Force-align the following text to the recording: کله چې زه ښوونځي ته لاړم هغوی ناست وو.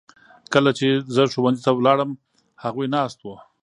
کله 0.53 0.71
چې 0.79 0.87
زه 1.15 1.21
ښوونځي 1.33 1.61
ته 1.65 1.71
لاړم 1.85 2.11
هغوی 2.63 2.87
ناست 2.95 3.17
وو. 3.21 3.35